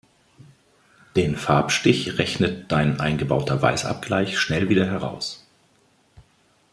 Den 1.15 1.35
Farbstich 1.35 2.17
rechnet 2.17 2.71
dein 2.71 2.99
eingebauter 2.99 3.61
Weißabgleich 3.61 4.39
schnell 4.39 4.67
wieder 4.67 4.87
heraus. 4.87 5.45